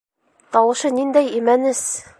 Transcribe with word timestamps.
Тауышы 0.55 0.91
ниндәй 0.97 1.31
имәнес! 1.43 1.85